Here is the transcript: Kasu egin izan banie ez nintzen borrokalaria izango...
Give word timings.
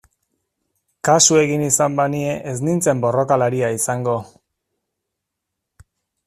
Kasu 1.09 1.35
egin 1.41 1.65
izan 1.65 1.99
banie 1.99 2.31
ez 2.53 2.55
nintzen 2.69 3.05
borrokalaria 3.05 3.71
izango... 3.77 4.19